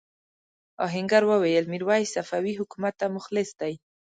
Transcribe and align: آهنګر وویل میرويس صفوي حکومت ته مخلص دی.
آهنګر 0.85 1.23
وویل 1.31 1.65
میرويس 1.73 2.09
صفوي 2.15 2.53
حکومت 2.59 2.93
ته 2.99 3.05
مخلص 3.15 3.49
دی. 3.61 3.73